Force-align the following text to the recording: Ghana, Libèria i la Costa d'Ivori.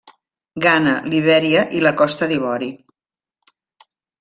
Ghana, 0.63 0.93
Libèria 1.11 1.67
i 1.81 1.83
la 1.85 1.93
Costa 2.01 2.31
d'Ivori. 2.33 2.73